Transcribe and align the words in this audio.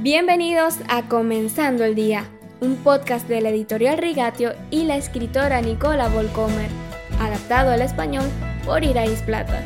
Bienvenidos 0.00 0.76
a 0.90 1.08
Comenzando 1.08 1.82
el 1.82 1.94
Día, 1.94 2.28
un 2.60 2.76
podcast 2.76 3.26
de 3.28 3.40
la 3.40 3.48
editorial 3.48 3.96
Rigatio 3.96 4.52
y 4.70 4.84
la 4.84 4.98
escritora 4.98 5.62
Nicola 5.62 6.10
Volcomer, 6.10 6.68
adaptado 7.18 7.70
al 7.70 7.80
español 7.80 8.26
por 8.66 8.84
Irais 8.84 9.22
Plata. 9.22 9.64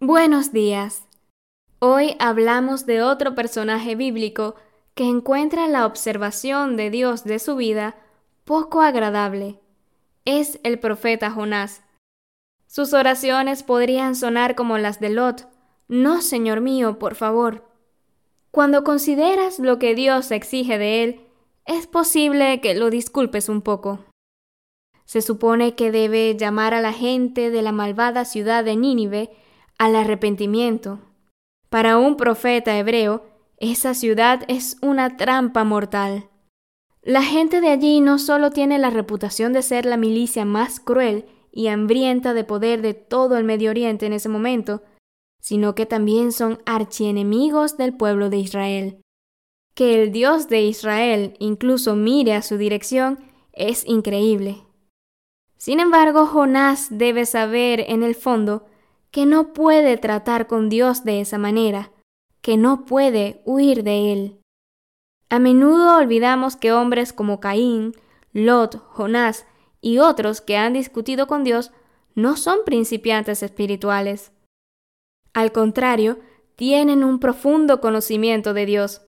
Buenos 0.00 0.52
días. 0.52 1.06
Hoy 1.78 2.16
hablamos 2.18 2.84
de 2.84 3.00
otro 3.00 3.36
personaje 3.36 3.94
bíblico 3.94 4.56
que 4.96 5.04
encuentra 5.04 5.68
la 5.68 5.86
observación 5.86 6.76
de 6.76 6.90
Dios 6.90 7.22
de 7.22 7.38
su 7.38 7.54
vida 7.54 7.94
poco 8.44 8.80
agradable. 8.80 9.60
Es 10.24 10.58
el 10.64 10.80
profeta 10.80 11.30
Jonás. 11.30 11.82
Sus 12.72 12.94
oraciones 12.94 13.62
podrían 13.62 14.16
sonar 14.16 14.54
como 14.54 14.78
las 14.78 14.98
de 14.98 15.10
Lot. 15.10 15.46
No, 15.88 16.22
Señor 16.22 16.62
mío, 16.62 16.98
por 16.98 17.16
favor. 17.16 17.68
Cuando 18.50 18.82
consideras 18.82 19.58
lo 19.58 19.78
que 19.78 19.94
Dios 19.94 20.30
exige 20.30 20.78
de 20.78 21.04
él, 21.04 21.20
es 21.66 21.86
posible 21.86 22.62
que 22.62 22.74
lo 22.74 22.88
disculpes 22.88 23.50
un 23.50 23.60
poco. 23.60 24.06
Se 25.04 25.20
supone 25.20 25.74
que 25.74 25.92
debe 25.92 26.34
llamar 26.34 26.72
a 26.72 26.80
la 26.80 26.94
gente 26.94 27.50
de 27.50 27.60
la 27.60 27.72
malvada 27.72 28.24
ciudad 28.24 28.64
de 28.64 28.74
Nínive 28.74 29.28
al 29.76 29.94
arrepentimiento. 29.94 30.98
Para 31.68 31.98
un 31.98 32.16
profeta 32.16 32.78
hebreo, 32.78 33.26
esa 33.58 33.92
ciudad 33.92 34.44
es 34.48 34.78
una 34.80 35.18
trampa 35.18 35.62
mortal. 35.64 36.30
La 37.02 37.22
gente 37.22 37.60
de 37.60 37.68
allí 37.68 38.00
no 38.00 38.18
solo 38.18 38.50
tiene 38.50 38.78
la 38.78 38.88
reputación 38.88 39.52
de 39.52 39.60
ser 39.60 39.84
la 39.84 39.98
milicia 39.98 40.46
más 40.46 40.80
cruel 40.80 41.26
y 41.52 41.68
hambrienta 41.68 42.34
de 42.34 42.44
poder 42.44 42.82
de 42.82 42.94
todo 42.94 43.36
el 43.36 43.44
Medio 43.44 43.70
Oriente 43.70 44.06
en 44.06 44.14
ese 44.14 44.28
momento, 44.28 44.82
sino 45.40 45.74
que 45.74 45.86
también 45.86 46.32
son 46.32 46.58
archienemigos 46.64 47.76
del 47.76 47.94
pueblo 47.94 48.30
de 48.30 48.38
Israel. 48.38 49.02
Que 49.74 50.02
el 50.02 50.12
Dios 50.12 50.48
de 50.48 50.62
Israel 50.62 51.34
incluso 51.38 51.94
mire 51.94 52.34
a 52.34 52.42
su 52.42 52.56
dirección 52.56 53.18
es 53.52 53.86
increíble. 53.86 54.62
Sin 55.56 55.78
embargo, 55.78 56.26
Jonás 56.26 56.88
debe 56.90 57.26
saber 57.26 57.84
en 57.86 58.02
el 58.02 58.14
fondo 58.14 58.66
que 59.10 59.26
no 59.26 59.52
puede 59.52 59.98
tratar 59.98 60.46
con 60.46 60.68
Dios 60.68 61.04
de 61.04 61.20
esa 61.20 61.38
manera, 61.38 61.92
que 62.40 62.56
no 62.56 62.84
puede 62.84 63.42
huir 63.44 63.84
de 63.84 64.12
él. 64.12 64.40
A 65.28 65.38
menudo 65.38 65.96
olvidamos 65.96 66.56
que 66.56 66.72
hombres 66.72 67.12
como 67.12 67.40
Caín, 67.40 67.94
Lot, 68.32 68.76
Jonás 68.88 69.46
y 69.82 69.98
otros 69.98 70.40
que 70.40 70.56
han 70.56 70.72
discutido 70.72 71.26
con 71.26 71.44
Dios 71.44 71.72
no 72.14 72.36
son 72.36 72.58
principiantes 72.64 73.42
espirituales. 73.42 74.32
Al 75.34 75.52
contrario, 75.52 76.20
tienen 76.56 77.04
un 77.04 77.18
profundo 77.18 77.80
conocimiento 77.80 78.54
de 78.54 78.64
Dios. 78.66 79.02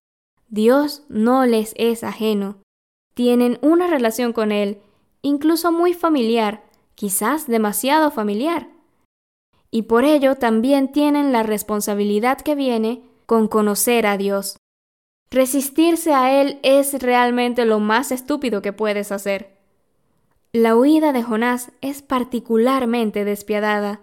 Dios 0.49 1.05
no 1.09 1.47
les 1.47 1.73
es 1.77 2.03
ajeno. 2.03 2.59
Tienen 3.15 3.59
una 3.63 3.87
relación 3.87 4.33
con 4.33 4.51
Él, 4.51 4.81
incluso 5.23 5.71
muy 5.71 5.95
familiar, 5.95 6.65
quizás 6.95 7.47
demasiado 7.47 8.11
familiar. 8.11 8.69
Y 9.71 9.83
por 9.83 10.05
ello 10.05 10.37
también 10.37 10.93
tienen 10.93 11.33
la 11.33 11.43
responsabilidad 11.43 12.41
que 12.41 12.55
viene 12.55 13.03
con 13.27 13.49
conocer 13.49 14.07
a 14.07 14.17
Dios. 14.17 14.57
Resistirse 15.31 16.13
a 16.15 16.41
Él 16.41 16.59
es 16.63 17.01
realmente 17.03 17.65
lo 17.65 17.81
más 17.81 18.13
estúpido 18.13 18.63
que 18.63 18.73
puedes 18.73 19.13
hacer. 19.13 19.55
La 20.55 20.77
huida 20.77 21.13
de 21.13 21.25
Jonás 21.25 21.73
es 21.81 22.01
particularmente 22.03 23.25
despiadada, 23.25 24.03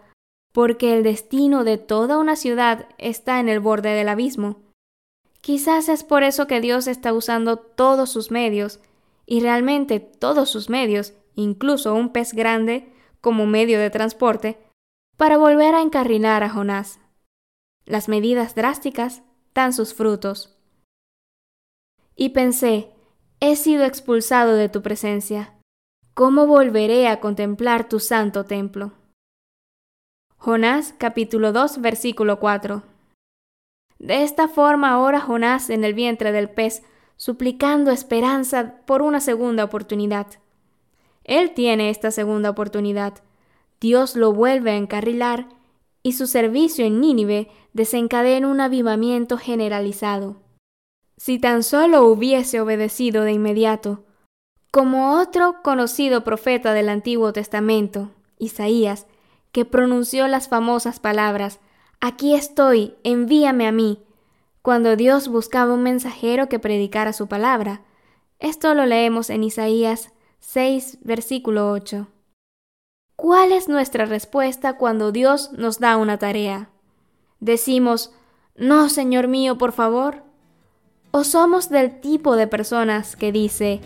porque 0.51 0.93
el 0.93 1.01
destino 1.01 1.63
de 1.63 1.77
toda 1.77 2.17
una 2.17 2.35
ciudad 2.35 2.89
está 2.97 3.39
en 3.39 3.47
el 3.47 3.61
borde 3.61 3.91
del 3.91 4.09
abismo. 4.09 4.59
Quizás 5.39 5.87
es 5.87 6.03
por 6.03 6.23
eso 6.23 6.47
que 6.47 6.59
Dios 6.59 6.87
está 6.87 7.13
usando 7.13 7.55
todos 7.55 8.09
sus 8.09 8.31
medios, 8.31 8.81
y 9.25 9.39
realmente 9.39 10.01
todos 10.01 10.49
sus 10.49 10.69
medios, 10.69 11.13
incluso 11.35 11.95
un 11.95 12.11
pez 12.11 12.33
grande, 12.33 12.91
como 13.21 13.45
medio 13.45 13.79
de 13.79 13.89
transporte, 13.89 14.57
para 15.15 15.37
volver 15.37 15.73
a 15.73 15.81
encarrilar 15.81 16.43
a 16.43 16.49
Jonás. 16.49 16.99
Las 17.85 18.09
medidas 18.09 18.55
drásticas 18.55 19.23
dan 19.53 19.71
sus 19.71 19.93
frutos. 19.93 20.53
Y 22.17 22.29
pensé, 22.31 22.91
he 23.39 23.55
sido 23.55 23.85
expulsado 23.85 24.55
de 24.55 24.67
tu 24.67 24.81
presencia 24.81 25.55
¿Cómo 26.23 26.45
volveré 26.45 27.07
a 27.07 27.19
contemplar 27.19 27.89
tu 27.89 27.99
santo 27.99 28.43
templo? 28.43 28.91
Jonás 30.37 30.93
capítulo 30.99 31.51
2 31.51 31.81
versículo 31.81 32.39
4. 32.39 32.83
De 33.97 34.21
esta 34.21 34.47
forma 34.47 34.91
ahora 34.91 35.19
Jonás 35.19 35.71
en 35.71 35.83
el 35.83 35.95
vientre 35.95 36.31
del 36.31 36.47
pez, 36.47 36.83
suplicando 37.15 37.89
esperanza 37.89 38.75
por 38.85 39.01
una 39.01 39.19
segunda 39.19 39.63
oportunidad. 39.63 40.27
Él 41.23 41.55
tiene 41.55 41.89
esta 41.89 42.11
segunda 42.11 42.51
oportunidad. 42.51 43.15
Dios 43.79 44.15
lo 44.15 44.31
vuelve 44.31 44.69
a 44.69 44.77
encarrilar 44.77 45.47
y 46.03 46.11
su 46.11 46.27
servicio 46.27 46.85
en 46.85 47.01
Nínive 47.01 47.49
desencadena 47.73 48.47
un 48.47 48.61
avivamiento 48.61 49.39
generalizado. 49.39 50.39
Si 51.17 51.39
tan 51.39 51.63
solo 51.63 52.03
hubiese 52.03 52.61
obedecido 52.61 53.23
de 53.23 53.31
inmediato, 53.31 54.03
como 54.71 55.19
otro 55.19 55.61
conocido 55.61 56.23
profeta 56.23 56.73
del 56.73 56.89
Antiguo 56.89 57.33
Testamento, 57.33 58.11
Isaías, 58.39 59.05
que 59.51 59.65
pronunció 59.65 60.27
las 60.27 60.47
famosas 60.47 60.99
palabras, 60.99 61.59
Aquí 62.03 62.33
estoy, 62.33 62.95
envíame 63.03 63.67
a 63.67 63.71
mí, 63.71 64.03
cuando 64.63 64.95
Dios 64.95 65.27
buscaba 65.27 65.75
un 65.75 65.83
mensajero 65.83 66.49
que 66.49 66.57
predicara 66.57 67.13
su 67.13 67.27
palabra. 67.27 67.83
Esto 68.39 68.73
lo 68.73 68.87
leemos 68.87 69.29
en 69.29 69.43
Isaías 69.43 70.11
6, 70.39 70.97
versículo 71.03 71.69
8. 71.69 72.07
¿Cuál 73.15 73.51
es 73.51 73.69
nuestra 73.69 74.05
respuesta 74.05 74.77
cuando 74.77 75.11
Dios 75.11 75.51
nos 75.53 75.77
da 75.77 75.95
una 75.97 76.17
tarea? 76.17 76.69
¿Decimos, 77.39 78.11
no, 78.55 78.89
Señor 78.89 79.27
mío, 79.27 79.59
por 79.59 79.71
favor? 79.71 80.23
¿O 81.11 81.23
somos 81.23 81.69
del 81.69 82.01
tipo 82.01 82.35
de 82.35 82.47
personas 82.47 83.15
que 83.15 83.31
dice, 83.31 83.79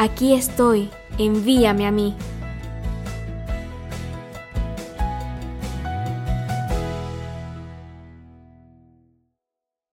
Aquí 0.00 0.32
estoy, 0.32 0.88
envíame 1.18 1.86
a 1.86 1.90
mí. 1.90 2.14